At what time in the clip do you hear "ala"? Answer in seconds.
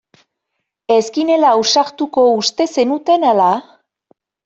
3.35-3.55